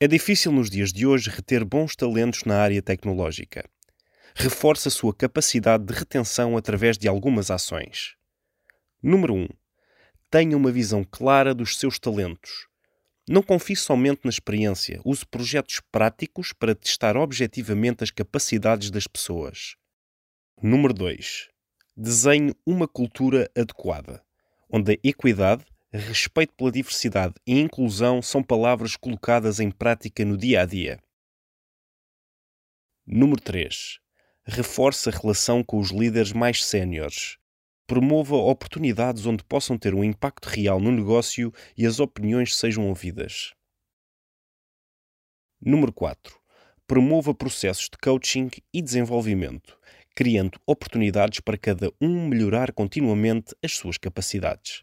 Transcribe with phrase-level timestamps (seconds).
[0.00, 3.64] É difícil nos dias de hoje reter bons talentos na área tecnológica.
[4.34, 8.16] Reforça a sua capacidade de retenção através de algumas ações.
[9.00, 9.48] Número 1.
[10.28, 12.66] Tenha uma visão clara dos seus talentos.
[13.28, 19.76] Não confie somente na experiência, use projetos práticos para testar objetivamente as capacidades das pessoas.
[20.60, 21.48] Número 2.
[21.96, 24.20] Desenhe uma cultura adequada,
[24.68, 25.64] onde a equidade,
[25.98, 30.98] respeito pela diversidade e inclusão são palavras colocadas em prática no dia a dia.
[33.06, 34.00] Número 3.
[34.44, 37.38] Reforce a relação com os líderes mais séniores.
[37.86, 43.54] Promova oportunidades onde possam ter um impacto real no negócio e as opiniões sejam ouvidas.
[45.60, 46.40] Número 4.
[46.86, 49.78] Promova processos de coaching e desenvolvimento,
[50.14, 54.82] criando oportunidades para cada um melhorar continuamente as suas capacidades.